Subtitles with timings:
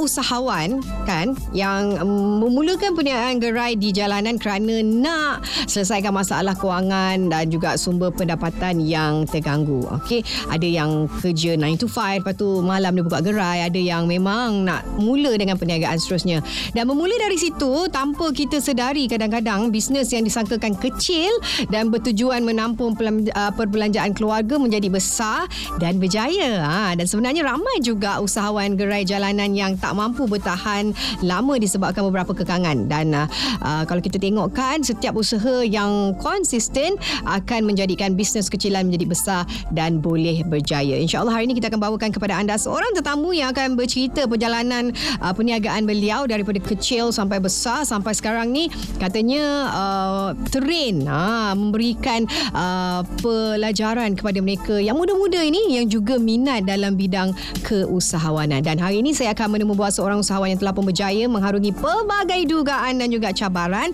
[0.00, 7.50] Usahawan kan yang um, memulakan perniagaan gerai di jalanan kerana nak selesaikan masalah kewangan dan
[7.50, 9.84] juga sumber pendapatan yang terganggu.
[10.02, 14.08] Okey, ada yang kerja 9 to 5 lepas tu malam dia buka gerai, ada yang
[14.08, 16.40] memang nak mula dengan perniagaan seterusnya.
[16.72, 21.30] Dan bermula dari situ tanpa kita sedari kadang-kadang bisnes yang disangkakan kecil
[21.68, 25.46] dan bertujuan menampung uh, perbelanjaan keluarga menjadi besar
[25.78, 26.64] dan berjaya.
[26.64, 32.34] Ha, dan sebenarnya ramai juga usahawan gerai jalanan yang tak mampu bertahan lama disebabkan beberapa
[32.34, 32.90] kekangan.
[32.90, 39.06] Dan uh, kalau kita tengok kan setiap usaha yang konsisten akan menjadikan bisnes kecilan menjadi
[39.06, 40.98] besar dan boleh berjaya.
[40.98, 44.90] InsyaAllah hari ini kita akan bawakan kepada anda seorang tetamu yang akan bercerita perjalanan
[45.22, 48.72] uh, perniagaan beliau daripada kecil sampai besar sampai sekarang ni.
[48.98, 56.66] Katanya uh, train uh, memberikan uh, pelajaran kepada mereka yang muda-muda ini yang juga minat
[56.66, 58.64] dalam bidang keusahawanan.
[58.64, 61.74] Dan hari ini saya akan akan menemui buat seorang usahawan yang telah pun berjaya mengharungi
[61.74, 63.90] pelbagai dugaan dan juga cabaran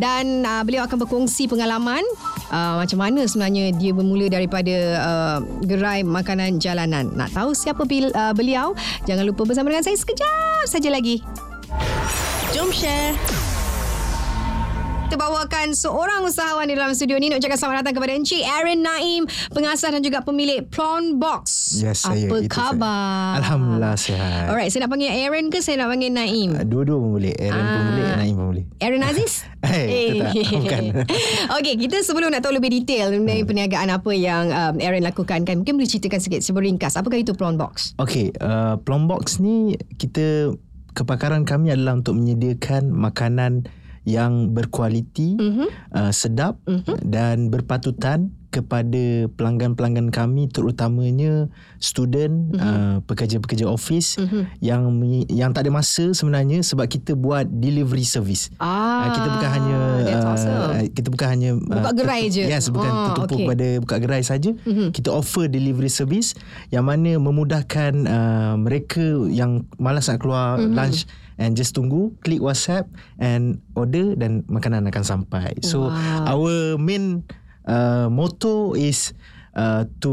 [0.00, 2.00] dan uh, beliau akan berkongsi pengalaman
[2.48, 7.12] uh, macam mana sebenarnya dia bermula daripada uh, gerai makanan jalanan.
[7.12, 8.72] Nak tahu siapa bil, uh, beliau?
[9.04, 11.20] Jangan lupa bersama dengan saya sekejap saja lagi.
[12.56, 13.47] Jom share
[15.08, 17.32] kita bawakan seorang usahawan di dalam studio ni.
[17.32, 19.24] Nak ucapkan selamat datang kepada Encik Aaron Naim
[19.56, 21.72] pengasas dan juga pemilik Prawn Box.
[21.80, 23.40] Yes, saya, apa khabar saya.
[23.40, 24.52] Alhamdulillah sihat.
[24.52, 26.60] Alright saya nak panggil Aaron ke saya nak panggil Naim?
[26.60, 27.72] Uh, dua-dua pun boleh Aaron ah.
[27.72, 29.32] pun boleh Naim pun boleh Aaron Aziz
[29.64, 30.44] hey, eh, hey.
[30.60, 30.82] bukan.
[31.56, 33.48] Okay kita sebelum nak tahu lebih detail mengenai hmm.
[33.48, 37.00] perniagaan apa yang um, Aaron lakukan kan mungkin boleh ceritakan sikit sebuah ringkas.
[37.00, 37.96] Apakah itu Prawn Box?
[37.96, 40.52] Okay uh, Prawn Box ni kita
[40.92, 43.64] kepakaran kami adalah untuk menyediakan makanan
[44.06, 45.68] yang berkualiti, mm-hmm.
[45.94, 46.96] uh, sedap mm-hmm.
[47.06, 52.64] dan berpatutan kepada pelanggan-pelanggan kami terutamanya student mm-hmm.
[52.64, 54.42] uh, pekerja-pekerja office mm-hmm.
[54.64, 54.82] yang
[55.28, 58.48] yang tak ada masa sebenarnya sebab kita buat delivery service.
[58.56, 59.78] Ah, uh, kita bukan hanya
[60.24, 62.44] uh, kita bukan hanya buka gerai uh, je.
[62.48, 63.48] Yes, bukan oh, tertumpu okay.
[63.52, 64.50] pada buka gerai saja.
[64.56, 64.88] Mm-hmm.
[64.96, 66.32] Kita offer delivery service
[66.72, 70.72] yang mana memudahkan uh, mereka yang malas nak keluar mm-hmm.
[70.72, 71.04] lunch
[71.38, 72.90] and just tunggu click WhatsApp
[73.22, 75.54] and order dan makanan akan sampai.
[75.62, 76.26] So wow.
[76.26, 77.24] our main
[77.64, 79.14] uh, motto is
[79.54, 80.12] uh, to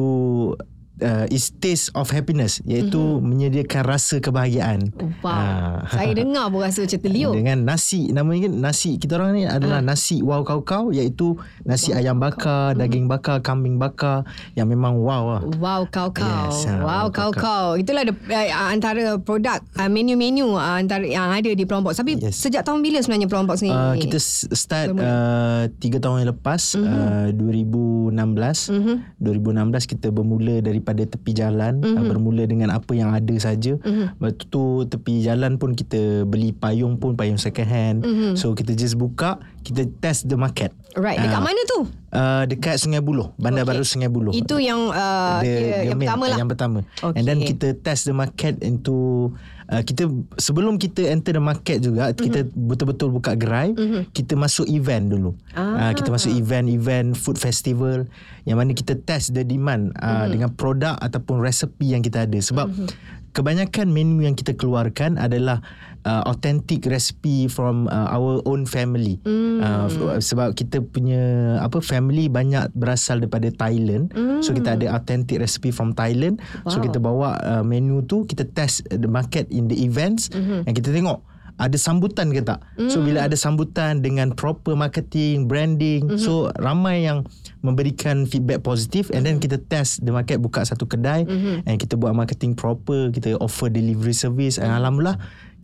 [1.02, 3.26] uh, is taste of happiness iaitu mm-hmm.
[3.26, 4.92] menyediakan rasa kebahagiaan.
[5.20, 5.32] Wow.
[5.32, 7.34] Uh, Saya dengar pun rasa macam terliuk.
[7.36, 9.86] Dengan nasi namanya nasi kita orang ni adalah uh.
[9.86, 11.36] nasi wow kau kau iaitu
[11.66, 12.80] nasi wow, ayam bakar, kau.
[12.80, 14.24] daging bakar, kambing bakar
[14.56, 15.42] yang memang wow lah.
[15.60, 16.24] Wow kau kau.
[16.52, 17.76] Yes, uh, wow kau kau.
[17.76, 22.00] Itulah the, uh, antara produk uh, menu-menu uh, antara yang ada di Prombox.
[22.00, 22.40] Tapi yes.
[22.40, 23.72] sejak tahun bila sebenarnya Prombox ni?
[23.72, 24.20] Uh, kita
[24.54, 27.34] start uh, 3 tahun yang lepas mm-hmm.
[27.34, 28.76] uh, 2016.
[28.76, 28.98] Mm-hmm.
[29.20, 32.06] 2016 kita bermula dari daripada tepi jalan mm-hmm.
[32.06, 33.74] bermula dengan apa yang ada saja.
[33.82, 34.22] Mm-hmm.
[34.22, 37.98] Lepas tu tepi jalan pun kita beli payung pun payung second hand.
[38.06, 38.38] Mm-hmm.
[38.38, 40.70] So kita just buka, kita test the market.
[40.94, 41.80] Right, dekat uh, mana tu?
[42.14, 43.82] Uh, dekat Sungai Buloh, Bandar okay.
[43.82, 44.32] Baru Sungai Buloh.
[44.32, 46.38] Itu yang uh, the, the yang main, pertama lah.
[46.38, 46.80] Yang pertama.
[47.02, 47.18] Okay.
[47.18, 49.34] And then kita test the market into
[49.72, 52.24] uh, kita sebelum kita enter the market juga mm-hmm.
[52.26, 54.12] kita betul-betul buka gerai mm-hmm.
[54.14, 55.90] kita masuk event dulu ah.
[55.90, 58.06] uh, kita masuk event-event food festival
[58.46, 60.28] yang mana kita test the demand uh, mm-hmm.
[60.32, 63.24] dengan produk ataupun resepi yang kita ada sebab mm-hmm.
[63.36, 65.60] Kebanyakan menu yang kita keluarkan adalah
[66.08, 69.60] uh, authentic recipe from uh, our own family mm.
[69.60, 69.92] uh,
[70.24, 74.40] sebab kita punya apa family banyak berasal daripada Thailand mm.
[74.40, 76.72] so kita ada authentic recipe from Thailand wow.
[76.72, 80.64] so kita bawa uh, menu tu kita test the market in the events mm-hmm.
[80.64, 81.20] and kita tengok
[81.56, 82.92] ada sambutan ke tak mm.
[82.92, 86.20] so bila ada sambutan dengan proper marketing branding mm-hmm.
[86.20, 87.24] so ramai yang
[87.64, 91.64] memberikan feedback positif and then kita test the market buka satu kedai mm-hmm.
[91.64, 95.16] and kita buat marketing proper kita offer delivery service and alhamdulillah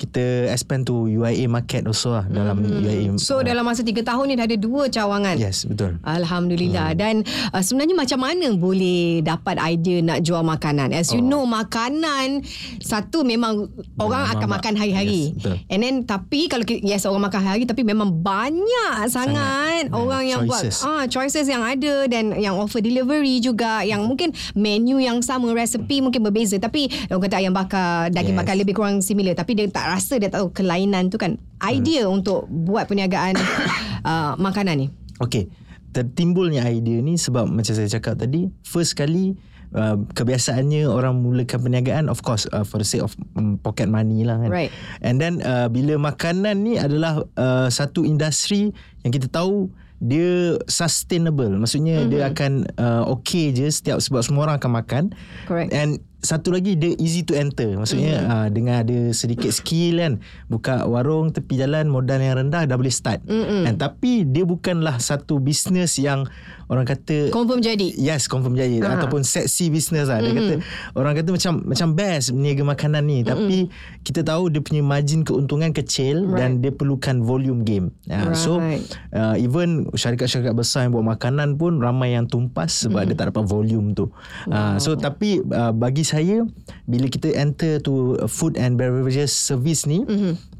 [0.02, 2.82] kita expand to UIA market also lah dalam hmm.
[2.82, 3.12] UIA.
[3.20, 5.36] So uh, dalam masa 3 tahun ni dah ada dua cawangan.
[5.36, 6.00] Yes, betul.
[6.02, 6.96] Alhamdulillah.
[6.96, 7.00] Hmm.
[7.00, 7.16] Dan
[7.54, 10.96] uh, sebenarnya macam mana boleh dapat idea nak jual makanan?
[10.96, 11.28] As you oh.
[11.28, 12.42] know, makanan
[12.80, 13.70] satu memang
[14.00, 15.34] orang akan mak- makan hari-hari.
[15.34, 15.58] Yes, betul.
[15.74, 19.98] And then tapi kalau yes orang makan hari tapi memang banyak sangat, sangat.
[19.98, 20.86] orang yeah, yang choices.
[20.86, 25.50] buat ah choices yang ada dan yang offer delivery juga yang mungkin menu yang sama,
[25.58, 28.42] resipi mungkin berbeza tapi orang kata ayam bakar, daging yes.
[28.46, 31.36] bakar lebih kurang similar tapi dia tak rasa dia tahu kelainan tu kan
[31.68, 32.24] idea hmm.
[32.24, 33.36] untuk buat perniagaan
[34.08, 34.88] uh, makanan ni
[35.20, 35.52] okey
[35.92, 39.36] tertimbulnya idea ni sebab macam saya cakap tadi first kali
[39.76, 44.24] uh, kebiasaannya orang mulakan perniagaan of course uh, for the sake of um, pocket money
[44.24, 44.52] lah kan.
[44.52, 44.72] Right.
[45.04, 48.72] And then uh, bila makanan ni adalah uh, satu industri
[49.04, 49.72] yang kita tahu
[50.02, 52.12] dia sustainable maksudnya mm-hmm.
[52.12, 52.52] dia akan
[52.82, 55.04] uh, okay je setiap sebab semua orang akan makan
[55.46, 55.70] Correct.
[55.78, 58.34] and satu lagi dia easy to enter maksudnya mm-hmm.
[58.34, 60.14] uh, dengan ada sedikit skill kan
[60.54, 63.66] buka warung tepi jalan modal yang rendah dah boleh start mm-hmm.
[63.66, 66.30] and tapi dia bukanlah satu bisnes yang
[66.72, 67.92] orang kata Confirm jadi.
[68.00, 68.80] Yes confirm jadi.
[68.80, 68.96] Uh-huh.
[68.96, 70.24] Ataupun sexy business lah.
[70.24, 70.54] Dia kata
[70.96, 73.28] Orang kata macam Macam best Berniaga makanan ni.
[73.28, 73.68] Tapi
[74.08, 76.40] Kita tahu dia punya margin keuntungan kecil Right.
[76.40, 77.92] Dan dia perlukan volume game.
[78.08, 78.88] Uh, So Right.
[79.12, 83.44] uh, Even syarikat-syarikat besar Yang buat makanan pun Ramai yang tumpas Sebab dia tak dapat
[83.44, 84.08] volume tu.
[84.48, 86.48] Uh, So tapi uh, Bagi saya
[86.88, 90.08] Bila kita enter to Food and beverages service ni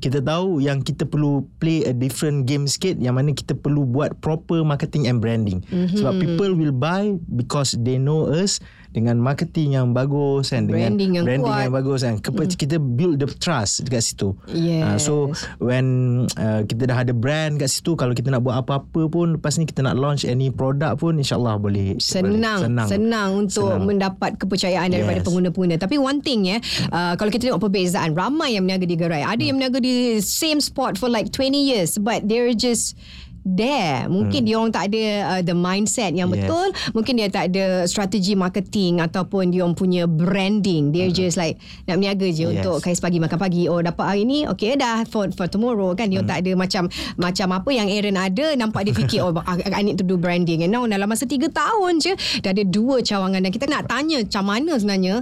[0.02, 4.18] Kita tahu Yang kita perlu Play a different game sikit Yang mana kita perlu Buat
[4.20, 5.62] proper marketing and branding.
[5.70, 8.58] Sebab people will buy Because they know us
[8.92, 11.64] Dengan marketing yang bagus kan dengan Branding yang branding kuat.
[11.64, 14.84] yang bagus kan Kepa- kita build the trust dekat situ Yes.
[14.84, 15.14] Ah, so
[15.58, 15.86] when
[16.34, 19.64] uh, kita dah ada brand kat situ kalau kita nak buat apa-apa pun lepas ni
[19.64, 23.88] kita nak launch any product pun insyaallah boleh Senang, senang senang untuk Senang.
[23.88, 25.26] mendapat kepercayaan daripada Yes.
[25.26, 25.76] pengguna-pengguna.
[25.78, 26.58] Tapi one thing ya,
[26.90, 29.22] uh, kalau kita tengok perbezaan, ramai yang berniaga di gerai.
[29.22, 33.00] Ada yang berniaga di same spot for like 20 years but they're just
[33.42, 34.06] there.
[34.06, 35.04] Mungkin dia orang tak ada
[35.38, 36.48] uh, the mindset yang Yes.
[36.48, 36.68] betul.
[36.96, 40.94] Mungkin dia tak ada strategi marketing ataupun dia orang punya branding.
[40.94, 42.62] They're just like nak berniaga je Yes.
[42.62, 43.68] untuk kais pagi makan pagi.
[43.68, 46.08] Oh dapat hari ni, okay dah for for tomorrow kan.
[46.08, 46.84] Dia orang tak ada macam
[47.18, 50.64] macam apa yang Aaron ada nampak dia fikir oh I, need to do branding.
[50.64, 52.14] And now dalam masa 3 tahun je
[52.46, 55.16] dah ada dua cawangan dan kita nak tanya macam mana sebenarnya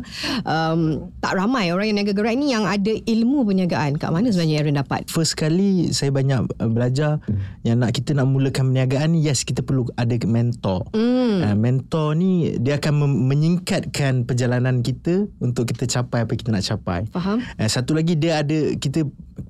[0.43, 3.95] um, tak ramai orang yang niaga gerai ni yang ada ilmu perniagaan.
[3.97, 5.07] Kat mana sebenarnya Aaron dapat?
[5.09, 7.23] First kali saya banyak uh, belajar
[7.63, 10.87] yang nak kita nak mulakan perniagaan ni yes kita perlu ada mentor.
[10.93, 11.37] Mm.
[11.43, 16.65] Uh, mentor ni dia akan mem- menyingkatkan perjalanan kita untuk kita capai apa kita nak
[16.65, 17.05] capai.
[17.09, 17.41] Faham?
[17.57, 19.05] Uh, satu lagi dia ada kita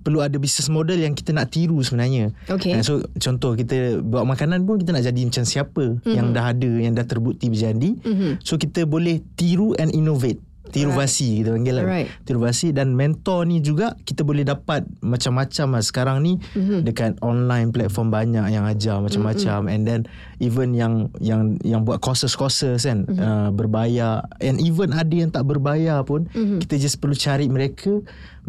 [0.06, 2.32] perlu ada business model yang kita nak tiru sebenarnya.
[2.48, 2.78] Okay.
[2.78, 6.14] Uh, so contoh kita buat makanan pun kita nak jadi macam siapa mm-hmm.
[6.14, 7.98] yang dah ada yang dah terbukti berjadi.
[8.00, 8.32] Mm-hmm.
[8.46, 10.40] So kita boleh tiru and innovate.
[10.70, 11.84] Tiruvasi kita panggil lah.
[11.86, 12.08] Alright.
[12.24, 16.80] Tiruvasi dan mentor ni juga kita boleh dapat macam-macam lah sekarang ni mm-hmm.
[16.86, 19.74] dekat online platform banyak yang ajar macam-macam mm-hmm.
[19.74, 20.02] and then
[20.40, 23.20] even yang yang yang buat courses-courses kan mm-hmm.
[23.20, 26.62] uh, berbayar and even ada yang tak berbayar pun mm-hmm.
[26.64, 28.00] kita just perlu cari mereka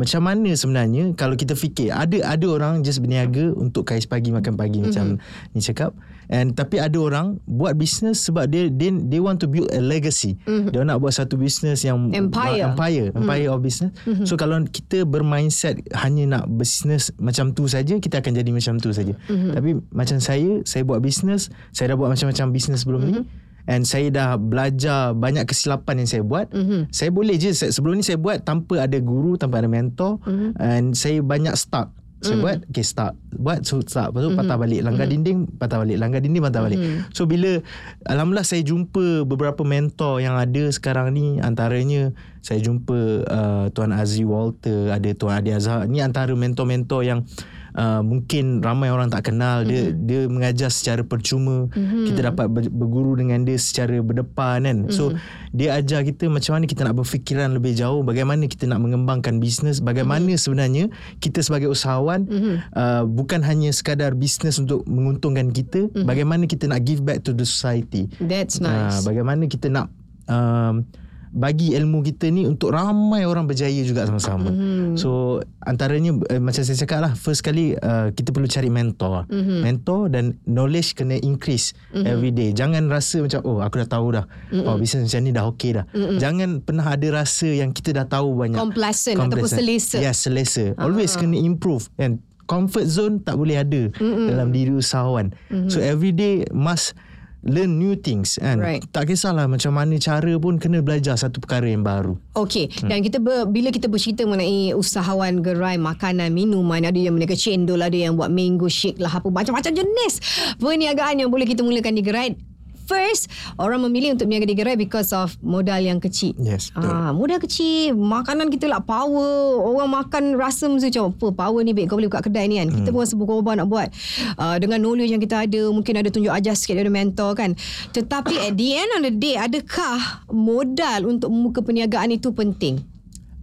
[0.00, 4.56] macam mana sebenarnya kalau kita fikir ada ada orang just berniaga untuk kais pagi makan
[4.56, 4.88] pagi mm-hmm.
[4.88, 5.20] macam
[5.52, 5.92] ni cakap
[6.32, 10.40] and tapi ada orang buat bisnes sebab dia they, they want to build a legacy
[10.48, 10.72] mm-hmm.
[10.72, 12.72] dia nak buat satu bisnes yang Empire.
[12.72, 13.52] empire empire mm.
[13.52, 14.24] of business mm-hmm.
[14.24, 18.96] so kalau kita bermindset hanya nak bisnes macam tu saja kita akan jadi macam tu
[18.96, 19.52] saja mm-hmm.
[19.52, 23.20] tapi macam saya saya buat bisnes saya dah buat macam-macam bisnes sebelum mm-hmm.
[23.28, 26.46] ni And saya dah belajar banyak kesilapan yang saya buat.
[26.52, 26.80] Mm-hmm.
[26.92, 30.50] Saya boleh je se- sebelum ni saya buat tanpa ada guru, tanpa ada mentor mm-hmm.
[30.60, 31.92] and saya banyak start.
[32.20, 32.44] Saya mm.
[32.44, 34.40] buat Okay start Buat so start Lepas tu mm-hmm.
[34.44, 35.24] patah balik Langgar mm-hmm.
[35.24, 37.16] dinding Patah balik Langgar dinding patah balik mm-hmm.
[37.16, 37.64] So bila
[38.04, 42.12] Alhamdulillah saya jumpa Beberapa mentor Yang ada sekarang ni Antaranya
[42.44, 47.58] Saya jumpa uh, Tuan Azri Walter Ada Tuan Adi Azhar Ni antara mentor-mentor yang Uh,
[48.02, 50.04] mungkin ramai orang tak kenal dia mm-hmm.
[50.06, 52.04] dia mengajar secara percuma mm-hmm.
[52.10, 54.94] kita dapat ber- berguru dengan dia secara berdepan kan mm-hmm.
[54.94, 55.14] so
[55.54, 59.78] dia ajar kita macam mana kita nak berfikiran lebih jauh bagaimana kita nak mengembangkan bisnes
[59.82, 60.42] bagaimana mm-hmm.
[60.42, 60.84] sebenarnya
[61.22, 62.54] kita sebagai usahawan mm-hmm.
[62.74, 66.06] uh, bukan hanya sekadar bisnes untuk menguntungkan kita mm-hmm.
[66.06, 69.02] bagaimana kita nak give back to the society That's uh, nice.
[69.06, 69.90] bagaimana kita nak
[70.30, 70.86] um,
[71.30, 74.50] bagi ilmu kita ni untuk ramai orang berjaya juga sama-sama.
[74.50, 74.98] Mm-hmm.
[74.98, 79.30] So antaranya uh, macam saya cakap lah first kali uh, kita perlu cari mentor.
[79.30, 79.58] Mm-hmm.
[79.62, 82.10] Mentor dan knowledge kena increase mm-hmm.
[82.10, 82.50] every day.
[82.50, 84.24] Jangan rasa macam oh aku dah tahu dah.
[84.50, 84.66] Mm-hmm.
[84.66, 85.84] Oh bisnes macam ni dah okey dah.
[85.94, 86.18] Mm-hmm.
[86.18, 88.58] Jangan pernah ada rasa yang kita dah tahu banyak.
[88.58, 90.02] Complacent ataupun selesa.
[90.02, 90.74] Yes, selesa.
[90.82, 92.18] Always kena improve and
[92.50, 94.26] comfort zone tak boleh ada mm-hmm.
[94.26, 95.30] dalam diri usahawan.
[95.54, 95.70] Mm-hmm.
[95.70, 96.98] So every day must
[97.46, 98.84] learn new things kan Right.
[98.92, 102.88] tak kisahlah macam mana cara pun kena belajar satu perkara yang baru Okey, hmm.
[102.88, 107.80] dan kita ber, bila kita bercerita mengenai usahawan gerai makanan, minuman, ada yang mereka cendol,
[107.80, 110.20] ada yang buat mango shake lah apa macam-macam jenis
[110.60, 112.49] perniagaan yang boleh kita mulakan di gerai.
[112.90, 116.34] First, orang memilih untuk berniaga di gerai because of modal yang kecil.
[116.42, 116.90] Yes, betul.
[116.90, 119.62] Ah, modal kecil, makanan kita lah power.
[119.62, 122.74] Orang makan rasa mesti macam apa power ni baik kau boleh buka kedai ni kan.
[122.74, 123.88] Kita pun rasa berkorban nak buat.
[124.34, 127.54] Uh, dengan knowledge yang kita ada, mungkin ada tunjuk ajar sikit dari mentor kan.
[127.94, 132.82] Tetapi at the end of the day, adakah modal untuk membuka perniagaan itu penting?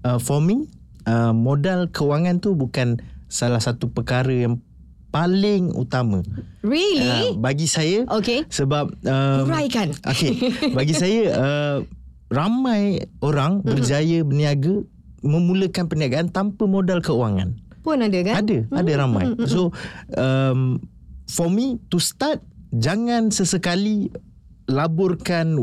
[0.08, 0.72] uh, for me
[1.04, 4.64] uh, modal kewangan tu bukan salah satu perkara yang
[5.10, 6.20] paling utama
[6.62, 7.34] Really?
[7.34, 8.44] uh, bagi saya Okay.
[8.52, 9.96] sebab um, Uraikan.
[10.04, 11.78] Okay Bagi saya uh,
[12.28, 13.72] ramai orang mm-hmm.
[13.72, 14.84] berjaya berniaga
[15.24, 17.58] memulakan perniagaan tanpa modal keuangan.
[17.82, 18.44] Pun ada kan?
[18.44, 18.80] Ada, mm-hmm.
[18.80, 19.26] ada ramai.
[19.32, 19.48] Mm-hmm.
[19.48, 19.72] So
[20.14, 20.84] um,
[21.32, 22.44] for me to start
[22.76, 24.12] jangan sesekali
[24.68, 25.56] laburkan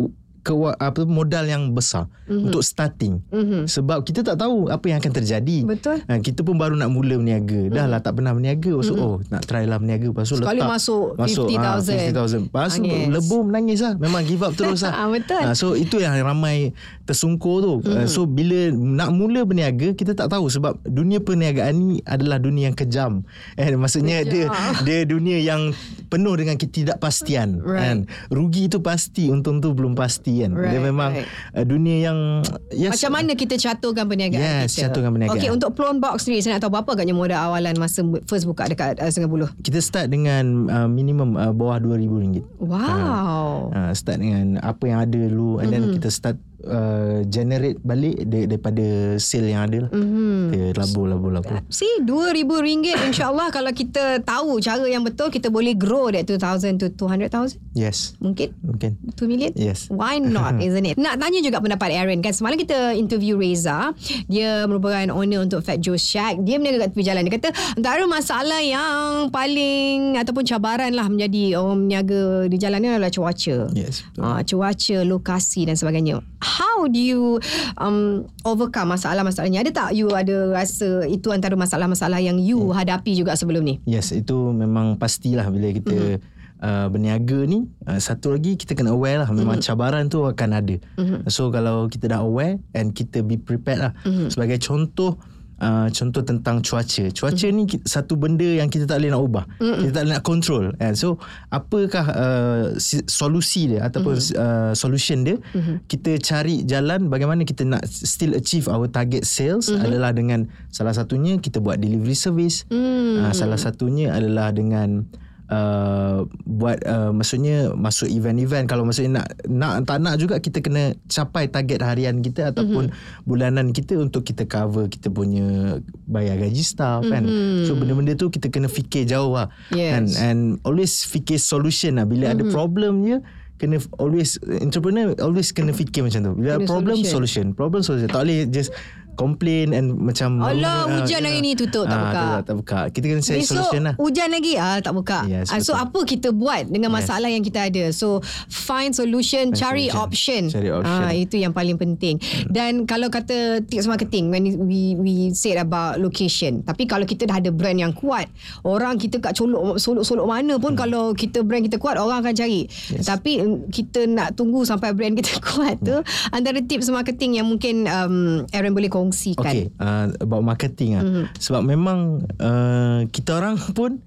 [0.45, 2.53] ke apa modal yang besar mm-hmm.
[2.53, 3.25] untuk starting.
[3.33, 3.65] Mm-hmm.
[3.65, 5.65] sebab kita tak tahu apa yang akan terjadi.
[5.65, 6.05] Betul.
[6.05, 7.65] Ha, kita pun baru nak mula berniaga.
[7.65, 7.73] Mm-hmm.
[7.73, 8.85] dah lah tak pernah berniaga.
[8.85, 9.05] So mm-hmm.
[9.09, 10.13] oh nak try lah berniaga.
[10.13, 10.69] Lepas tu sekali letak.
[10.69, 13.95] masuk 50,000 ha, 50,000 lepas tu lebur menangis lah.
[13.97, 14.93] Memang give up terus lah.
[14.93, 15.41] Ha, betul.
[15.41, 16.77] Ha, so itu yang ramai
[17.09, 17.73] tersungkur tu.
[17.81, 18.05] Mm-hmm.
[18.05, 20.53] so bila nak mula berniaga kita tak tahu.
[20.53, 23.25] Sebab dunia perniagaan ni adalah dunia yang kejam.
[23.57, 24.53] Eh, maksudnya dia
[24.85, 25.73] dia dunia yang
[26.13, 27.65] penuh dengan ketidakpastian.
[27.65, 27.81] Right.
[27.81, 27.97] kan?
[28.29, 30.50] Rugi tu pasti untung tu belum pasti kan?
[30.57, 31.29] Right, dia memang right.
[31.55, 32.19] Uh, dunia yang
[32.75, 34.91] yes, macam mana kita caturkan perniagaan yes, kita?
[34.91, 35.38] caturkan perniagaan.
[35.38, 38.67] Okey untuk Plone Box ni saya nak tahu berapa agaknya modal awalan masa first buka
[38.67, 43.71] dekat uh, Sungai Buloh kita start dengan uh, minimum uh, bawah RM2,000 wow.
[43.71, 45.73] Uh, uh, start dengan apa yang ada dulu and mm-hmm.
[45.73, 49.90] then kita start uh, generate balik daripada sale yang ada lah.
[49.92, 50.40] Mm-hmm.
[50.50, 51.54] Kita labur, labur, labur.
[51.71, 56.87] See, RM2,000 insyaAllah kalau kita tahu cara yang betul, kita boleh grow that 2,000 to
[56.92, 57.56] 200,000.
[57.76, 58.16] Yes.
[58.21, 58.56] Mungkin?
[58.64, 58.97] Mungkin.
[59.14, 59.52] 2 million?
[59.54, 59.88] Yes.
[59.92, 60.97] Why not, isn't it?
[60.97, 62.33] Nak tanya juga pendapat Aaron kan.
[62.33, 63.92] Semalam kita interview Reza.
[64.28, 66.42] Dia merupakan owner untuk Fat Joe Shack.
[66.42, 67.23] Dia meniaga kat tepi jalan.
[67.26, 72.88] Dia kata, antara masalah yang paling ataupun cabaran lah menjadi orang meniaga di jalan ni
[72.88, 73.71] adalah cuaca.
[73.75, 74.06] Yes.
[74.16, 76.23] Uh, cuaca, lokasi dan sebagainya
[76.55, 77.43] how do you
[77.75, 79.67] um, overcome masalah-masalahnya?
[79.67, 82.75] Ada tak you ada rasa itu antara masalah-masalah yang you hmm.
[82.79, 83.75] hadapi juga sebelum ni?
[83.91, 86.33] Yes, itu memang pastilah bila kita hmm.
[86.65, 89.69] Uh, berniaga ni uh, satu lagi kita kena aware lah memang mm-hmm.
[89.69, 91.29] cabaran tu akan ada mm-hmm.
[91.29, 94.33] so kalau kita dah aware and kita be prepared lah mm-hmm.
[94.33, 95.21] sebagai contoh
[95.55, 97.05] Uh, contoh tentang cuaca.
[97.15, 97.55] Cuaca mm.
[97.55, 99.45] ni satu benda yang kita tak boleh nak ubah.
[99.63, 99.87] Mm-mm.
[99.87, 100.65] Kita tak boleh nak control.
[100.83, 101.23] And so
[101.55, 102.65] apakah uh,
[103.07, 104.35] solusi dia ataupun mm.
[104.35, 105.39] uh, solution dia?
[105.39, 105.77] Mm-hmm.
[105.87, 109.87] Kita cari jalan bagaimana kita nak still achieve our target sales mm-hmm.
[109.87, 112.67] adalah dengan salah satunya kita buat delivery service.
[112.75, 113.23] Mm.
[113.23, 115.07] Uh, salah satunya adalah dengan
[115.45, 120.97] Uh, buat uh, maksudnya masuk event-event kalau maksudnya nak nak tak nak juga kita kena
[121.05, 123.29] capai target harian kita ataupun mm-hmm.
[123.29, 125.77] bulanan kita untuk kita cover kita punya
[126.09, 127.13] bayar gaji staff mm-hmm.
[127.13, 127.25] kan
[127.69, 129.93] so benda-benda tu kita kena fikir jauh lah yes.
[129.93, 132.41] and, and always fikir solution lah bila mm-hmm.
[132.41, 133.17] ada problem je
[133.61, 137.13] kena always entrepreneur always kena fikir macam tu bila kena problem solution.
[137.13, 138.73] solution problem solution tak boleh just
[139.14, 142.25] complain and macam Allah uh, hujan hari ni tutup tak uh, buka.
[142.25, 142.78] Tak, tak buka.
[142.90, 143.94] Kita kena cari solution lah.
[143.97, 145.18] hujan lagi ah tak buka.
[145.26, 147.35] Yes, uh, so apa kita buat dengan masalah yes.
[147.38, 147.85] yang kita ada?
[147.94, 150.02] So find solution, find cari solution.
[150.02, 150.42] option.
[150.50, 151.06] Cari option.
[151.09, 152.18] Uh, itu yang paling penting.
[152.21, 152.50] Hmm.
[152.50, 156.66] Dan kalau kata tips marketing when we we said about location.
[156.66, 158.26] Tapi kalau kita dah ada brand yang kuat,
[158.66, 160.80] orang kita kat colok solok-solok mana pun hmm.
[160.80, 162.66] kalau kita brand kita kuat orang akan cari.
[162.90, 163.06] Yes.
[163.06, 166.35] Tapi mm, kita nak tunggu sampai brand kita kuat tu hmm.
[166.35, 169.45] antara tips marketing yang mungkin um, Aaron boleh kongsikan?
[169.45, 171.03] Okay, uh, about marketing ah.
[171.05, 171.25] Mm-hmm.
[171.37, 174.01] Sebab memang uh, kita orang pun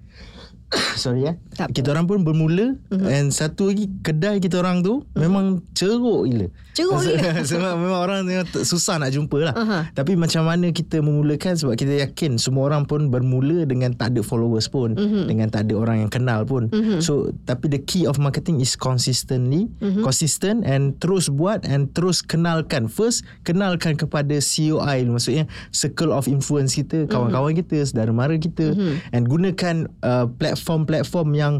[1.01, 1.33] sorry ya.
[1.69, 3.07] Kita orang pun bermula mm-hmm.
[3.07, 5.19] and satu lagi kedai kita orang tu mm-hmm.
[5.21, 5.45] memang
[5.77, 6.47] ceruk gila.
[6.77, 7.41] Ceruk gila.
[7.49, 8.21] sebab memang orang
[8.61, 9.55] susah nak jumpa lah.
[9.57, 9.81] Uh-huh.
[9.97, 14.21] Tapi macam mana kita memulakan sebab kita yakin semua orang pun bermula dengan tak ada
[14.21, 15.25] followers pun, mm-hmm.
[15.25, 16.69] dengan tak ada orang yang kenal pun.
[16.69, 17.01] Mm-hmm.
[17.01, 20.05] So tapi the key of marketing is consistently, mm-hmm.
[20.05, 22.85] consistent and terus buat and terus kenalkan.
[22.85, 27.67] First kenalkan kepada COI maksudnya circle of influence kita, kawan-kawan mm-hmm.
[27.73, 29.11] kita, saudara mara kita mm-hmm.
[29.17, 31.53] and gunakan uh, platform platform-platform yang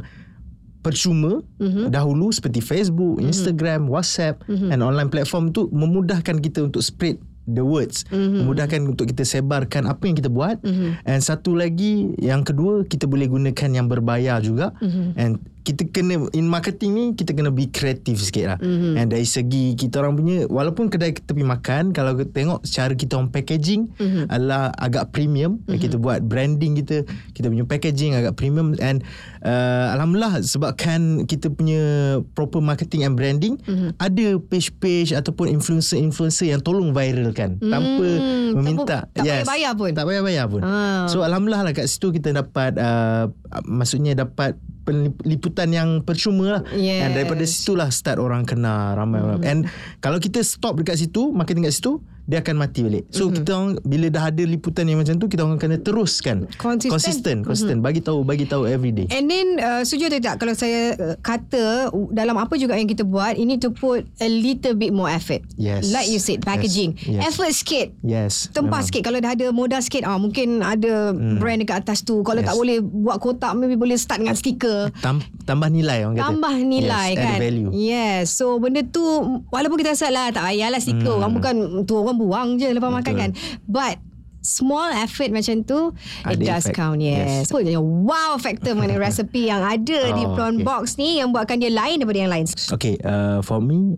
[0.81, 1.91] percuma mm-hmm.
[1.91, 3.31] dahulu seperti Facebook, mm-hmm.
[3.31, 4.71] Instagram, WhatsApp mm-hmm.
[4.73, 7.17] and online platform tu memudahkan kita untuk spread
[7.47, 8.43] the words mm-hmm.
[8.43, 11.07] memudahkan untuk kita sebarkan apa yang kita buat mm-hmm.
[11.07, 15.15] and satu lagi yang kedua kita boleh gunakan yang berbayar juga mm-hmm.
[15.15, 18.95] and kita kena in marketing ni kita kena be kreatif sikit lah mm-hmm.
[18.95, 23.19] and dari segi kita orang punya walaupun kedai tepi makan kalau kita tengok cara kita
[23.19, 24.31] orang packaging mm-hmm.
[24.31, 25.75] adalah agak premium mm-hmm.
[25.75, 27.03] kita buat branding kita
[27.35, 29.03] kita punya packaging agak premium and
[29.43, 31.83] uh, Alhamdulillah sebabkan kita punya
[32.31, 33.91] proper marketing and branding mm-hmm.
[33.99, 37.71] ada page-page ataupun influencer-influencer yang tolong viralkan mm-hmm.
[37.75, 38.07] tanpa
[38.55, 41.11] meminta tak, yes, tak payah bayar pun tak payah bayar pun ah.
[41.11, 43.27] so Alhamdulillah lah kat situ kita dapat uh,
[43.67, 44.55] maksudnya dapat
[45.23, 46.63] liputan yang percuma lah.
[46.73, 47.07] Yes.
[47.07, 49.27] And daripada situlah start orang kenal ramai hmm.
[49.27, 49.41] orang.
[49.45, 49.59] And
[49.99, 53.07] kalau kita stop dekat situ, marketing kat situ, dia akan mati balik.
[53.09, 53.35] So mm-hmm.
[53.39, 57.39] kita orang bila dah ada liputan yang macam tu kita orang kena teruskan consistent consistent,
[57.47, 57.79] consistent.
[57.79, 57.87] Mm-hmm.
[57.87, 59.07] bagi tahu bagi tahu every day.
[59.07, 63.07] And then uh, setuju atau tak kalau saya uh, kata dalam apa juga yang kita
[63.07, 65.39] buat ini to put a little bit more effort.
[65.55, 65.87] Yes.
[65.95, 66.99] Like you said packaging.
[66.99, 67.07] Yes.
[67.07, 67.23] Yes.
[67.31, 67.87] Effort sikit.
[68.03, 68.33] Yes.
[68.51, 71.39] Tempah sikit kalau dah ada modal sikit ah mungkin ada mm.
[71.39, 72.19] brand dekat atas tu.
[72.27, 72.51] Kalau yes.
[72.51, 74.91] tak boleh buat kotak maybe boleh start dengan stiker.
[74.99, 76.27] Tam- tambah nilai orang kata.
[76.27, 77.37] Tambah nilai yes, kan.
[77.39, 77.69] Value.
[77.71, 78.23] Yes.
[78.35, 79.03] So benda tu
[79.47, 81.17] walaupun kita rasa lah tak payahlah sika hmm.
[81.23, 81.55] orang bukan
[81.87, 82.99] tu orang buang je lepas Betul.
[82.99, 83.31] makan kan.
[83.63, 84.03] But
[84.47, 85.91] small effort macam tu
[86.23, 86.79] Ada it does effect.
[86.79, 87.47] count yes.
[87.47, 87.51] Yes.
[87.51, 90.67] So yang wow factor mengenai resepi yang ada di Oh, prawn okay.
[90.67, 92.45] box ni yang buatkan dia lain daripada yang lain.
[92.47, 93.95] Okay, uh, for me,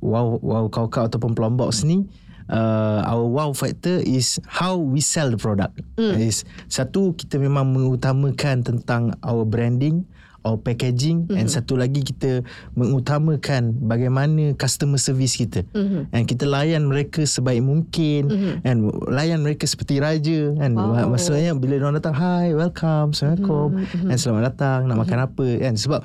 [0.00, 2.08] wow, wow kau-kau ataupun plum box ni,
[2.48, 5.76] uh, our wow factor is how we sell the product.
[6.00, 6.20] Mm.
[6.20, 10.08] Is satu kita memang mengutamakan tentang our branding,
[10.46, 11.38] our packaging, mm-hmm.
[11.38, 12.46] and satu lagi kita
[12.78, 15.66] mengutamakan bagaimana customer service kita.
[15.74, 16.02] Mm-hmm.
[16.14, 18.54] And kita layan mereka sebaik mungkin, mm-hmm.
[18.66, 18.78] and
[19.10, 20.54] layan mereka seperti raja.
[20.58, 21.10] And Wow.
[21.10, 24.10] maksudnya bila orang datang, hi, welcome, assalamualaikum, mm-hmm.
[24.14, 25.74] and selamat datang, nak makan apa, kan?
[25.74, 26.00] Sebab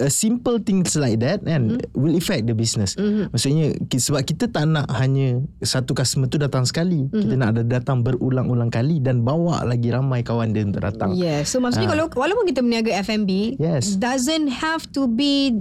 [0.00, 1.96] a simple things like that, and mm-hmm.
[1.96, 2.94] will affect the business.
[3.00, 3.32] Mm-hmm.
[3.32, 7.20] Maksudnya sebab kita tak nak hanya satu customer tu datang sekali, mm-hmm.
[7.20, 11.16] kita nak ada datang berulang-ulang kali dan bawa lagi ramai kawan dia untuk datang.
[11.16, 11.52] Yes.
[11.52, 11.92] So maksudnya Ah.
[11.96, 13.94] kalau walaupun kita berniaga F&B, Yes.
[13.94, 15.54] doesn't have to be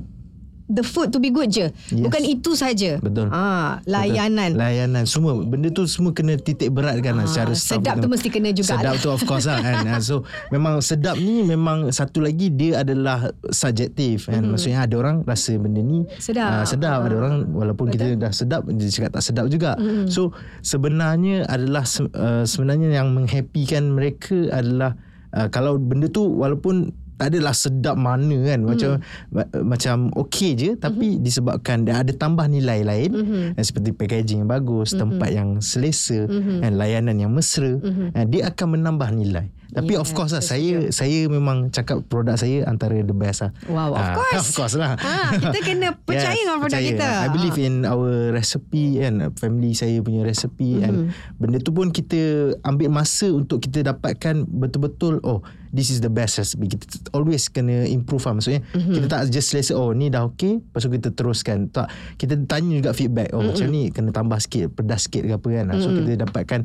[0.68, 1.74] the food to be good je.
[1.90, 1.98] Yes.
[1.98, 3.02] Bukan itu saja.
[3.02, 3.26] Betul.
[3.30, 4.54] Ah, layanan.
[4.54, 4.62] Betul.
[4.62, 8.54] Layanan semua benda tu semua kena titik beratkan Ah, lah secara sedap tu mesti kena
[8.54, 9.02] juga Sedap lah.
[9.02, 9.82] tu of course lah kan.
[9.90, 14.46] Ah, so memang sedap ni memang satu lagi dia adalah subjektif kan.
[14.46, 16.06] Maksudnya ada orang rasa benda ni.
[16.22, 16.62] Sedap.
[16.62, 18.14] ah, sedap ada orang walaupun Betul.
[18.14, 19.74] kita dah sedap dia cakap tak sedap juga.
[19.74, 20.06] Mhm.
[20.06, 21.82] So sebenarnya adalah
[22.14, 24.94] uh, sebenarnya yang menghappykan mereka adalah
[25.34, 28.64] uh, kalau benda tu walaupun tak adalah sedap mana kan.
[28.64, 28.92] Macam
[29.30, 29.96] ma- macam
[30.26, 33.12] okey je tapi disebabkan dia ada tambah nilai lain.
[33.12, 36.26] Mm seperti packaging yang bagus tempat yang selesa
[36.64, 37.76] dan layanan yang mesra
[38.16, 42.02] eh, dia akan menambah nilai tapi Yeah, of course lah saya saya saya memang cakap
[42.04, 44.38] produk saya antara the best lah Wow, of Ah, course.
[44.40, 46.90] of course lah Ah, kita kena percaya dengan produk percaya.
[46.92, 47.10] kita.
[47.20, 50.86] I believe in our recipe kan family saya punya recipe mm-hmm.
[50.86, 50.98] and
[51.36, 52.20] benda tu pun kita
[52.62, 57.86] ambil masa untuk kita dapatkan betul-betul oh this is the best recipe kita always kena
[57.86, 58.94] improve lah maksudnya mm-hmm.
[58.96, 62.74] kita tak just selesa oh ni dah okay lepas tu kita teruskan tak kita tanya
[62.76, 63.50] juga feedback oh mm-hmm.
[63.52, 65.98] macam ni kena tambah sikit pedas sikit ke apa kan so Mm-mm.
[66.04, 66.60] kita dapatkan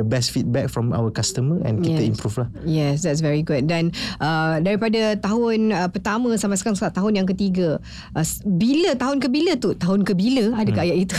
[0.00, 2.08] the best feedback from our customer and kita Yes.
[2.08, 3.68] improve lah Yes, that's very good.
[3.68, 7.76] Dan uh, daripada tahun uh, pertama sampai sekarang sekarang tahun yang ketiga,
[8.10, 9.76] uh, bila tahun ke bila tu?
[9.76, 11.18] Tahun ke bila ada kat ayat itu?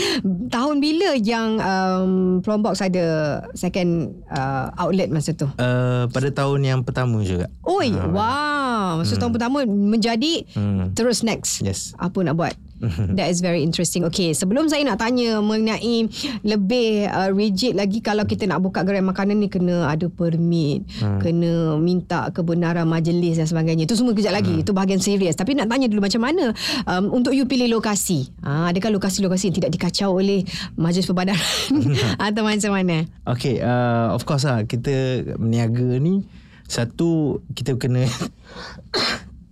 [0.54, 3.06] tahun bila yang um, Plombox ada
[3.52, 5.50] second uh, outlet masa tu?
[5.50, 9.02] uh, pada tahun yang pertama juga Oi, Ah, wow.
[9.02, 10.92] So tahun pertama menjadi Hmm.
[10.92, 11.58] terus next.
[11.60, 12.54] yes Apa nak buat?
[13.16, 14.08] That is very interesting.
[14.08, 16.08] Okay, sebelum saya nak tanya mengenai
[16.40, 21.20] lebih uh, rigid lagi kalau kita nak buka gerai makanan ni kena ada permit, hmm.
[21.20, 23.84] kena minta kebenaran majlis dan sebagainya.
[23.84, 24.64] Itu semua kejap lagi.
[24.64, 25.36] Itu bahagian serius.
[25.36, 26.56] Tapi nak tanya dulu macam mana
[26.88, 28.32] um, untuk you pilih lokasi?
[28.40, 30.44] Ha, adakah lokasi-lokasi yang tidak dikacau oleh
[30.80, 31.40] majlis perbandaran
[32.26, 33.04] atau macam mana?
[33.28, 36.24] Okay, uh, of course lah kita berniaga ni
[36.70, 38.06] satu kita kena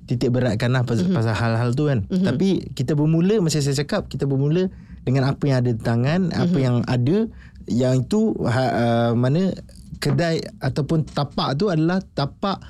[0.08, 1.18] titik beratkan lah pasal, mm-hmm.
[1.20, 2.08] pasal hal-hal tu kan.
[2.08, 2.24] Mm-hmm.
[2.24, 4.72] Tapi kita bermula macam saya cakap kita bermula
[5.04, 6.42] dengan apa yang ada di tangan, mm-hmm.
[6.48, 7.16] apa yang ada
[7.68, 9.52] yang itu ha, uh, mana
[10.00, 12.64] kedai ataupun tapak tu adalah tapak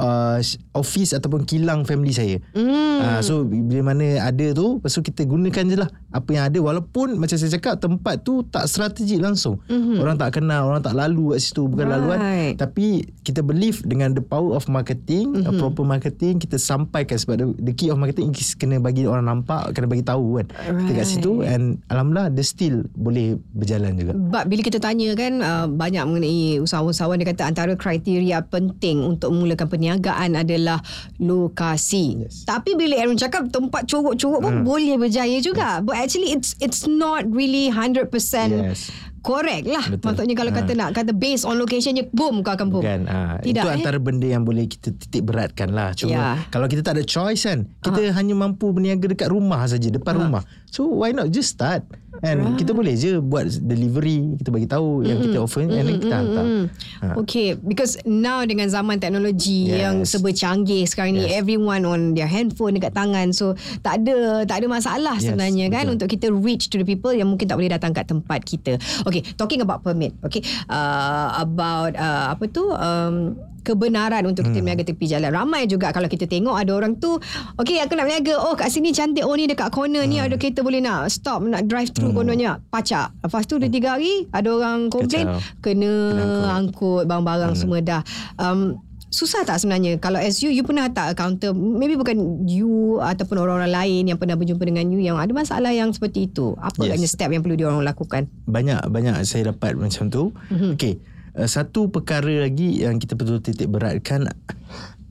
[0.00, 0.38] uh,
[0.74, 2.38] office ataupun kilang family saya.
[2.52, 2.84] Hmm.
[3.04, 6.58] Uh, so bila mana ada tu Lepas tu kita gunakan je lah Apa yang ada
[6.62, 9.98] Walaupun macam saya cakap Tempat tu tak strategik langsung mm-hmm.
[9.98, 12.00] Orang tak kenal Orang tak lalu kat situ Bukan Right.
[12.00, 12.18] laluan
[12.56, 15.58] Tapi kita believe Dengan the power of marketing mm-hmm.
[15.58, 19.74] Proper marketing Kita sampaikan Sebab the, the key of marketing is Kena bagi orang nampak
[19.76, 24.48] Kena bagi tahu kan Kita kat situ And Alhamdulillah Dia still boleh berjalan juga But
[24.48, 29.66] bila kita tanya kan uh, banyak mengenai usahawan-usahawan dia kata antara kriteria penting untuk memulakan
[29.84, 30.80] perniagaan adalah
[31.20, 32.24] lokasi.
[32.24, 32.48] Yes.
[32.48, 35.84] Tapi bila Aaron cakap tempat curuk-curuk pun boleh berjaya juga.
[35.84, 38.08] But actually it's it's not really 100%
[38.48, 38.88] Yes.
[39.20, 39.84] correct lah.
[39.88, 40.04] Betul.
[40.08, 40.56] Maksudnya kalau Ha.
[40.56, 42.80] kata nak kata based on location je boom kau akan boom.
[42.80, 43.76] Bukan ha, Tidak, Itu eh?
[43.76, 46.28] antara benda yang boleh kita titik beratkan lah Cuma Ya.
[46.48, 50.44] Kalau kita tak ada choice kan Kita hanya mampu berniaga dekat rumah saja Depan rumah
[50.68, 51.84] So why not just start
[52.22, 52.56] And Right.
[52.60, 56.44] kita boleh je Buat delivery Kita bagi tahu Yang kita offer And then kita hantar
[56.44, 56.66] Hmm.
[57.00, 57.16] Ha.
[57.20, 59.80] Okay, because now dengan zaman teknologi Yes.
[59.80, 61.40] yang serba canggih sekarang ni, Yes.
[61.40, 65.88] everyone on their handphone dekat tangan, so tak ada tak ada masalah Yes, sebenarnya kan
[65.88, 65.94] betul.
[65.96, 68.76] untuk kita reach to the people yang mungkin tak boleh datang kat tempat kita.
[69.04, 72.68] Okay, talking about permit, okay, uh, about uh, apa tu?
[72.72, 75.32] Um, kebenaran untuk kita berniaga tepi jalan.
[75.32, 77.16] Ramai juga kalau kita tengok ada orang tu,
[77.56, 80.60] okay aku nak berniaga, oh kat sini cantik, oh ni dekat corner ni ada kereta
[80.60, 83.14] boleh nak stop, nak drive through kononnya, pacak.
[83.24, 85.62] Lepas tu dia tiga hari, ada orang komplain, Kacau.
[85.64, 87.60] kena, Kena angkut barang-barang hmm.
[87.60, 88.02] semua dah.
[88.36, 88.76] Um,
[89.14, 93.70] susah tak sebenarnya kalau as you you pernah tak counter maybe bukan you ataupun orang-orang
[93.70, 96.98] lain yang pernah berjumpa dengan you yang ada masalah yang seperti itu apa yes.
[96.98, 100.74] Agaknya step yang perlu diorang lakukan Banyak Banyak saya dapat macam tu Mhm.
[100.74, 100.98] Okay
[101.38, 104.26] uh, Satu perkara lagi Yang kita perlu titik beratkan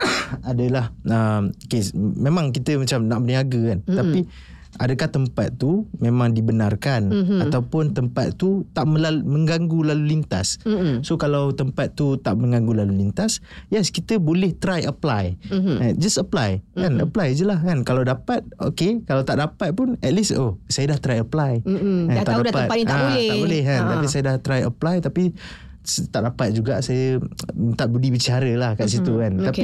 [0.52, 3.98] adalah uh, okay, memang kita macam nak berniaga kan mm-hmm.
[3.98, 4.20] tapi
[4.82, 7.40] adakah tempat tu memang dibenarkan mm-hmm.
[7.50, 11.06] ataupun tempat tu tak melal- mengganggu lalu lintas mm-hmm.
[11.06, 15.94] so kalau tempat tu tak mengganggu lalu lintas yes kita boleh try apply mm-hmm.
[16.02, 17.06] just apply kan mm-hmm.
[17.06, 20.98] apply je lah kan kalau dapat okay kalau tak dapat pun at least oh saya
[20.98, 22.10] dah try apply mm-hmm.
[22.10, 22.50] eh, dah tak tahu dapat.
[22.50, 23.90] dah tempat ni tak ha, boleh tak boleh kan ha.
[23.94, 25.24] tapi saya dah try apply tapi
[25.84, 27.20] tak dapat juga saya
[27.76, 29.04] tak budi bicara lah kat mm-hmm.
[29.04, 29.44] situ kan okay.
[29.44, 29.64] tapi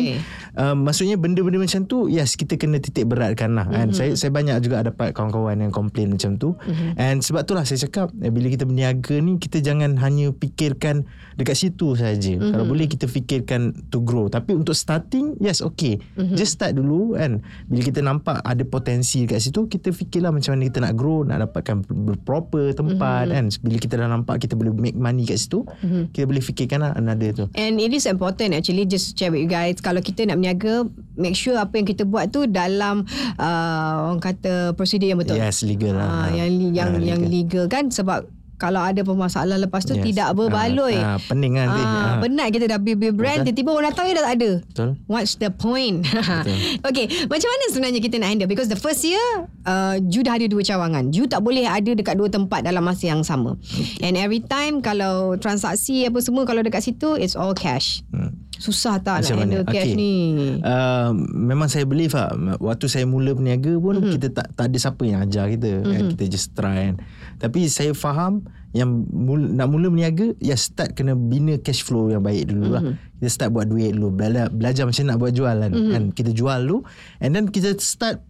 [0.60, 3.80] um, maksudnya benda-benda macam tu yes kita kena titik beratkan lah mm-hmm.
[3.80, 7.00] kan saya saya banyak juga dapat kawan-kawan yang komplain macam tu mm-hmm.
[7.00, 11.08] and sebab tu lah saya cakap eh, bila kita berniaga ni kita jangan hanya fikirkan
[11.40, 12.52] dekat situ saja mm-hmm.
[12.52, 16.36] kalau boleh kita fikirkan to grow tapi untuk starting yes okay mm-hmm.
[16.36, 17.40] just start dulu kan
[17.72, 21.48] bila kita nampak ada potensi dekat situ kita fikirlah macam mana kita nak grow nak
[21.48, 21.88] dapatkan
[22.28, 23.36] proper tempat mm-hmm.
[23.40, 26.80] kan bila kita dah nampak kita boleh make money kat situ mm-hmm kita boleh fikirkan
[26.82, 27.46] lah another tu.
[27.56, 31.38] And it is important actually just share with you guys kalau kita nak berniaga make
[31.38, 33.06] sure apa yang kita buat tu dalam
[33.38, 35.38] uh, orang kata prosedur yang betul.
[35.38, 36.30] Yes, legal lah.
[36.30, 37.66] Uh, yang yang uh, yang legal.
[37.66, 38.26] legal kan sebab
[38.60, 40.04] kalau ada permasalahan lepas tu yes.
[40.04, 41.00] tidak berbaloi.
[41.00, 41.82] Ah, ah, pening kan nanti.
[41.82, 42.16] Ah, ah.
[42.20, 44.52] Penat kita dah build brand tiba-tiba orang datang dah tak ada.
[44.60, 44.90] Betul.
[45.08, 46.04] What's the point?
[46.88, 48.52] okay, macam mana sebenarnya kita nak handle?
[48.52, 49.24] Because the first year,
[49.64, 51.16] uh, Ju dah ada dua cawangan.
[51.16, 53.56] Ju tak boleh ada dekat dua tempat dalam masa yang sama.
[54.04, 58.04] And every time kalau transaksi apa semua kalau dekat situ, it's all cash.
[58.12, 58.36] Hmm.
[58.60, 59.72] Susah tak Macam nak handle mana?
[59.72, 59.96] cash okay.
[59.96, 60.14] ni?
[60.60, 62.36] Uh, memang saya believe lah.
[62.60, 64.14] Waktu saya mula berniaga pun mm-hmm.
[64.20, 65.72] kita tak, tak ada siapa yang ajar kita.
[65.80, 65.92] Mm-hmm.
[65.96, 66.02] Kan?
[66.12, 66.96] Kita just try kan.
[67.40, 68.44] Tapi saya faham
[68.76, 72.84] yang mula, nak mula berniaga, ya start kena bina cash flow yang baik dulu lah.
[72.84, 73.24] Mm-hmm.
[73.24, 74.12] Kita start buat duit dulu.
[74.12, 75.72] Belajar, belajar macam nak buat jualan.
[75.72, 75.94] Mm-hmm.
[75.96, 76.04] Kan?
[76.12, 76.84] Kita jual dulu.
[77.24, 78.28] And then kita start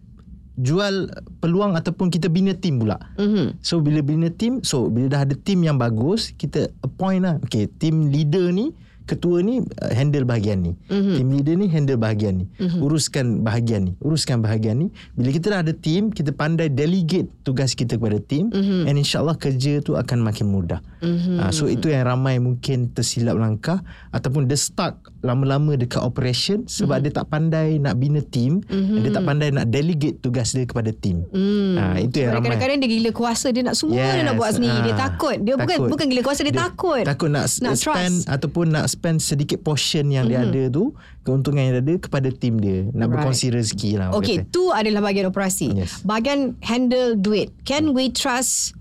[0.60, 1.08] jual
[1.40, 3.02] peluang ataupun kita bina team pula.
[3.18, 3.64] Mm-hmm.
[3.66, 7.42] So bila bina team, so bila dah ada team yang bagus, kita appoint lah.
[7.50, 8.70] Okay, team leader ni,
[9.10, 10.72] ketua ni uh, handle bahagian ni.
[10.86, 11.14] Mm-hmm.
[11.18, 12.46] Team leader ni handle bahagian ni.
[12.62, 12.78] Mm-hmm.
[12.78, 13.92] Uruskan bahagian ni.
[13.98, 14.94] Uruskan bahagian ni.
[15.18, 18.86] Bila kita dah ada team, kita pandai delegate tugas kita kepada team mm-hmm.
[18.86, 20.78] and insyaallah kerja tu akan makin mudah.
[21.02, 21.42] Mm-hmm.
[21.42, 23.82] Uh, so itu yang ramai mungkin tersilap langkah
[24.14, 27.12] ataupun the stuck lama-lama dekat operation sebab mm-hmm.
[27.12, 28.98] dia tak pandai nak bina team mm-hmm.
[29.04, 31.28] dia tak pandai nak delegate tugas dia kepada team.
[31.28, 31.76] Mm.
[31.76, 32.56] Uh, itu yang ramai.
[32.56, 34.12] Kadang-kadang dia gila kuasa dia nak semua yes.
[34.16, 34.78] dia nak buat sendiri.
[34.80, 35.36] Uh, dia takut.
[35.40, 35.60] Dia takut.
[35.60, 37.04] bukan bukan gila kuasa dia, dia takut.
[37.04, 38.32] Takut nak, nak spend trust.
[38.32, 40.52] ataupun nak spend sedikit portion yang mm-hmm.
[40.52, 43.20] dia ada tu keuntungan yang dia ada kepada tim dia nak right.
[43.20, 46.00] berkongsi rezeki lah okay tu adalah bahagian operasi yes.
[46.00, 48.72] bahagian handle duit can we trust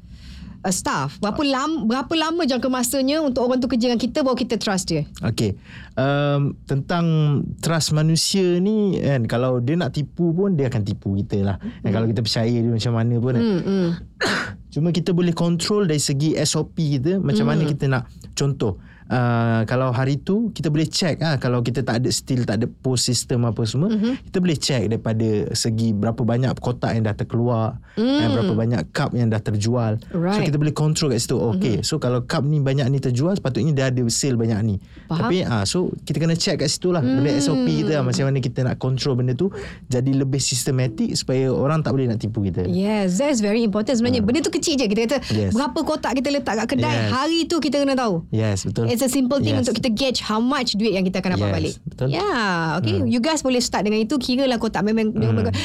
[0.59, 4.35] a staff berapa lama berapa lama jangka masanya untuk orang tu kerja dengan kita baru
[4.35, 5.55] kita trust dia okey
[5.95, 7.05] um, tentang
[7.63, 11.91] trust manusia ni kan kalau dia nak tipu pun dia akan tipu kita lah mm.
[11.91, 13.43] kalau kita percaya dia macam mana pun kan.
[13.43, 13.89] mm, mm.
[14.75, 17.51] cuma kita boleh control dari segi SOP kita macam mm.
[17.55, 18.03] mana kita nak
[18.35, 18.77] contoh
[19.09, 22.67] uh, kalau hari tu kita boleh check ah kalau kita tak ada still tak ada
[22.69, 24.29] post system apa semua mm-hmm.
[24.29, 28.17] kita boleh check daripada segi berapa banyak kotak yang dah terkeluar mm.
[28.21, 30.37] dan berapa banyak cup yang dah terjual right.
[30.37, 31.87] so kita boleh control kat situ okey mm-hmm.
[31.87, 34.75] so kalau cup ni banyak ni terjual sepatutnya dia ada sale banyak ni
[35.09, 35.17] Faham?
[35.25, 37.19] tapi ah uh, so kita kena check kat situ lah mm.
[37.19, 39.49] benda SOP kita lah, macam mana kita nak control benda tu
[39.89, 44.21] jadi lebih sistematik supaya orang tak boleh nak tipu kita yes that's very important sebenarnya
[44.21, 44.25] uh.
[44.25, 45.51] benda tu kecil je kita kata yes.
[45.57, 47.09] berapa kotak kita letak kat kedai yes.
[47.09, 49.63] hari tu kita kena tahu yes betul it's a simple thing yes.
[49.63, 51.55] untuk kita gauge how much duit yang kita akan dapat yes.
[51.55, 51.75] balik.
[51.87, 52.07] Betul.
[52.11, 52.99] Yeah, okay.
[52.99, 53.07] Hmm.
[53.07, 54.19] You guys boleh start dengan itu.
[54.19, 55.55] Kira lah kotak memang hmm.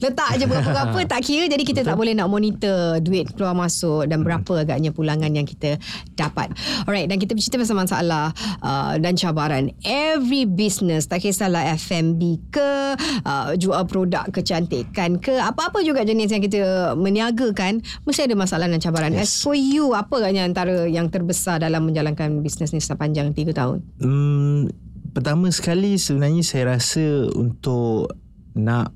[0.00, 1.90] Letak aja berapa-berapa tak kira jadi kita Betul.
[1.92, 5.76] tak boleh nak monitor duit keluar masuk dan berapa agaknya pulangan yang kita
[6.16, 6.52] dapat.
[6.88, 8.32] Alright dan kita bercerita pasal masalah
[8.64, 12.70] uh, dan cabaran every business tak kisahlah FMB ke
[13.24, 18.80] uh, jual produk kecantikan ke apa-apa juga jenis yang kita meniagakan mesti ada masalah dan
[18.80, 19.12] cabaran.
[19.14, 19.22] Yes.
[19.28, 23.78] As for you apa agaknya antara yang terbesar dalam menjalankan bisnes ni sepanjang 3 tahun?
[24.00, 28.14] Hmm pertama sekali sebenarnya saya rasa untuk
[28.54, 28.94] nak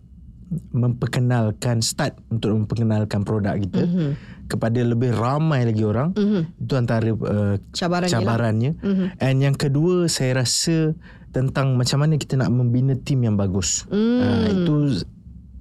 [0.72, 4.10] memperkenalkan start untuk memperkenalkan produk kita mm-hmm.
[4.48, 6.42] kepada lebih ramai lagi orang mm-hmm.
[6.64, 8.72] itu antara uh, cabarannya, cabarannya.
[8.80, 9.08] Mm-hmm.
[9.20, 10.92] and yang kedua saya rasa
[11.34, 14.18] tentang macam mana kita nak membina tim yang bagus mm.
[14.22, 14.74] uh, itu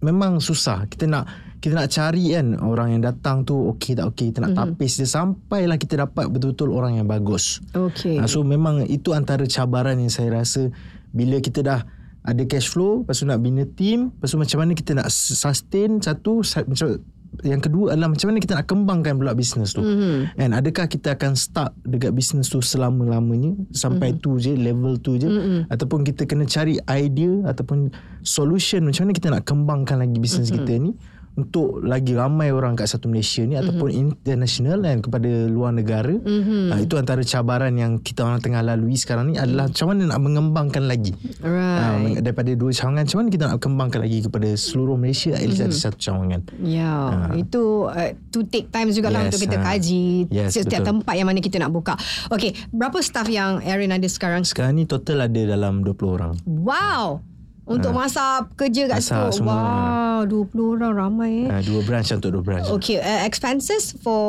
[0.04, 1.26] memang susah kita nak
[1.64, 4.76] kita nak cari kan orang yang datang tu okey tak okey kita nak mm-hmm.
[4.76, 9.48] tapis dia sampailah kita dapat betul-betul orang yang bagus okey uh, so memang itu antara
[9.48, 10.70] cabaran yang saya rasa
[11.16, 11.82] bila kita dah
[12.24, 16.00] ada cash flow lepas tu nak bina team lepas tu macam mana kita nak sustain
[16.00, 17.00] satu macam
[17.42, 20.38] yang kedua adalah macam mana kita nak kembangkan pula bisnes tu mm-hmm.
[20.38, 24.24] and adakah kita akan start dekat bisnes tu selama-lamanya sampai mm-hmm.
[24.24, 25.60] tu je level tu je mm-hmm.
[25.74, 27.90] ataupun kita kena cari idea ataupun
[28.22, 30.62] solution macam mana kita nak kembangkan lagi bisnes mm-hmm.
[30.62, 30.92] kita ni
[31.34, 33.66] untuk lagi ramai orang kat satu Malaysia ni mm-hmm.
[33.66, 36.70] ataupun international kan kepada luar negara mm-hmm.
[36.70, 40.20] uh, itu antara cabaran yang kita orang tengah lalui sekarang ni adalah macam mana nak
[40.22, 42.18] mengembangkan lagi Right.
[42.18, 45.54] uh, daripada dua cawangan macam mana kita nak kembangkan lagi kepada seluruh Malaysia at least
[45.54, 45.70] Mm-hmm.
[45.70, 46.94] ada satu cawangan Ya,
[47.34, 49.64] itu uh, to take time juga lah Yes, untuk kita ha.
[49.70, 50.90] kaji Yes, setiap betul.
[51.02, 51.94] tempat yang mana kita nak buka.
[52.28, 54.44] Okay, berapa staff yang Erin ada sekarang?
[54.44, 57.33] sekarang ni total ada dalam 20 orang Wow.
[57.66, 59.40] Untuk masa kerja kat Masak situ.
[59.40, 59.56] semua.
[59.56, 61.50] Wow, 20 orang ramai eh.
[61.50, 64.24] uh, dua branch untuk dua branch Okay, uh, expenses for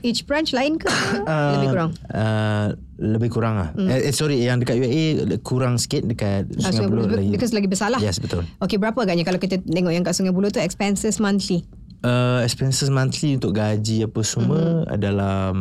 [0.00, 0.86] each branch lain ke?
[0.86, 1.90] Uh, Lebih kurang.
[2.08, 2.66] uh,
[2.96, 3.88] lebih kurang lah mm.
[3.88, 5.04] eh, eh, sorry yang dekat UAE
[5.40, 7.98] kurang sikit dekat Ah, Sungai Buloh lagi Because lagi besar lah.
[7.98, 11.66] yes betul Okay, berapa agaknya kalau kita tengok yang kat Sungai Buloh tu expenses monthly?
[12.00, 14.70] uh, expenses monthly untuk gaji apa semua Mhm.
[14.86, 14.98] mm-hmm.
[15.00, 15.54] dalam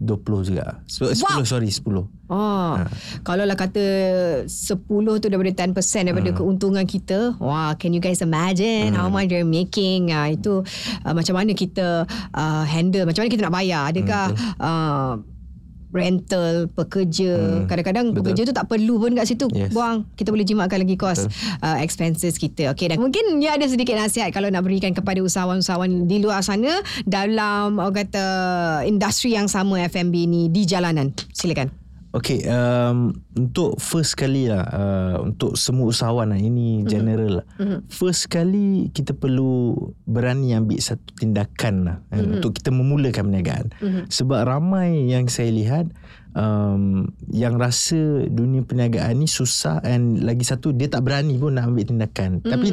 [0.00, 0.80] 20 juga.
[0.88, 1.44] So, 10 Wow.
[1.44, 2.08] sorry 10.
[2.30, 2.88] Oh, ha.
[3.20, 3.84] kalau lah kata
[4.48, 6.38] 10 tu daripada 10% daripada hmm.
[6.40, 7.36] keuntungan kita.
[7.36, 8.98] Wah, can you guys imagine hmm.
[8.98, 10.14] how much they're making?
[10.14, 10.64] Ah itu
[11.04, 13.82] uh, macam mana kita uh, handle, macam mana kita nak bayar?
[13.92, 14.24] Adakah
[14.56, 15.12] uh,
[15.90, 17.30] rental pekerja.
[17.34, 17.66] Hmm.
[17.66, 18.18] Kadang-kadang Betul.
[18.22, 19.46] pekerja tu tak perlu pun kat situ.
[19.50, 19.74] Yes.
[19.74, 21.26] Buang, kita boleh jimatkan lagi kos
[21.62, 22.70] uh, expenses kita.
[22.74, 26.82] Okay, dan mungkin dia ada sedikit nasihat kalau nak berikan kepada usahawan-usahawan di luar sana
[27.04, 28.24] dalam orang kata
[28.86, 31.10] industri yang sama F&B ni di jalanan.
[31.34, 31.79] Silakan.
[32.10, 37.46] Okay, um, untuk first kali lah, uh, untuk semua usahawan lah, ini general lah.
[37.62, 37.86] Mhm.
[37.86, 39.78] First kali kita perlu
[40.10, 43.66] berani ambil satu tindakan lah, kan, untuk kita memulakan perniagaan.
[44.10, 45.86] Sebab ramai yang saya lihat,
[46.34, 51.70] um, yang rasa dunia perniagaan ni susah and lagi satu dia tak berani pun nak
[51.70, 52.42] ambil tindakan.
[52.42, 52.68] Tapi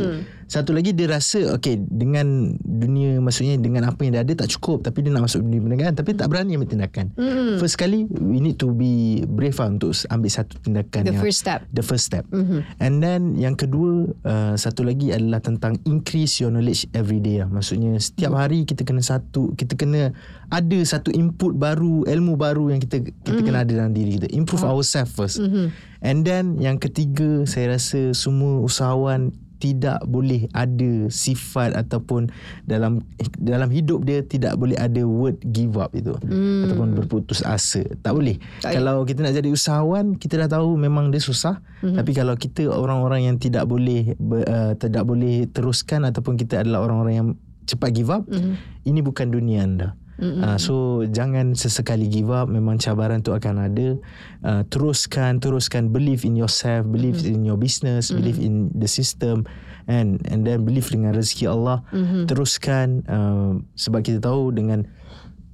[0.47, 4.79] satu lagi dia rasa okay dengan dunia maksudnya dengan apa yang dia ada tak cukup
[4.79, 7.11] tapi dia nak masuk dunia perniagaan tapi tak berani ambil tindakan.
[7.17, 7.57] Mm.
[7.59, 11.39] First kali we need to be brave lah untuk ambil satu tindakan The yang first
[11.43, 11.59] step.
[11.69, 12.23] the first step.
[12.31, 12.63] Mhm.
[12.79, 17.49] And then yang kedua uh, satu lagi adalah tentang increase your knowledge every day lah.
[17.49, 18.39] Maksudnya setiap Mm.
[18.39, 20.11] hari kita kena satu kita kena
[20.47, 23.46] ada satu input baru, ilmu baru yang kita kita Mm-hmm.
[23.47, 24.27] Kena ada dalam diri kita.
[24.35, 25.37] Improve ourselves first.
[26.03, 32.29] And then yang ketiga saya rasa semua usahawan tidak boleh ada sifat ataupun
[32.69, 33.01] dalam
[33.41, 36.69] dalam hidup dia tidak boleh ada word give up itu hmm.
[36.69, 41.09] ataupun berputus asa tak boleh Tak kalau kita nak jadi usahawan kita dah tahu memang
[41.09, 41.97] dia susah hmm.
[41.97, 46.85] tapi kalau kita orang-orang yang tidak boleh ber, uh, tidak boleh teruskan ataupun kita adalah
[46.85, 47.29] orang-orang yang
[47.65, 48.55] cepat give up hmm.
[48.85, 50.41] ini bukan dunia anda Mm-hmm.
[50.41, 53.87] Uh, so jangan sesekali give up memang cabaran tu akan ada
[54.41, 57.37] uh, teruskan teruskan believe in yourself believe mm-hmm.
[57.37, 58.17] in your business mm-hmm.
[58.17, 59.45] believe in the system
[59.85, 62.25] and and then believe dengan rezeki Allah mm-hmm.
[62.25, 64.89] teruskan uh, sebab kita tahu dengan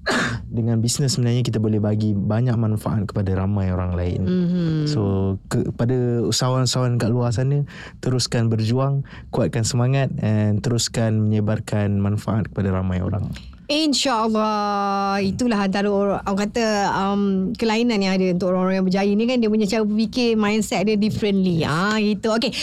[0.57, 4.21] dengan bisnes sebenarnya kita boleh bagi banyak manfaat kepada ramai orang lain.
[4.27, 4.79] Mm-hmm.
[4.91, 5.01] So
[5.47, 7.63] kepada usahawan-usahawan kat luar sana
[8.03, 13.31] teruskan berjuang, kuatkan semangat and teruskan menyebarkan manfaat kepada ramai orang.
[13.73, 17.21] InsyaAllah Itulah antara orang, orang kata um,
[17.57, 19.37] Kelainan yang ada Untuk orang-orang yang berjaya ni kan.
[19.41, 21.65] Dia punya cara berfikir Mindset dia differently.
[21.65, 22.53] Ah Itu Okay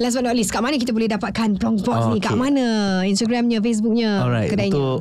[0.00, 2.18] Last but not least Kat mana kita boleh dapatkan Prong Box Oh, ni?
[2.18, 2.40] Kat okay.
[2.40, 2.66] mana?
[3.04, 4.72] Instagramnya Facebooknya Alright, Kedainya?
[4.72, 4.98] untuk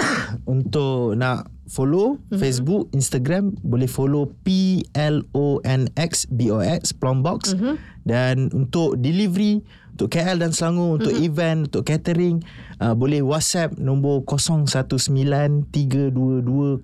[0.58, 2.38] untuk nak follow mm-hmm.
[2.42, 7.74] Facebook, Instagram boleh follow P L O N X B O X Plombox mm-hmm.
[8.02, 9.62] dan untuk delivery
[9.94, 11.28] untuk KL dan Selangor untuk mm-hmm.
[11.30, 12.42] event untuk catering
[12.80, 16.80] uh, boleh WhatsApp nombor 0193220995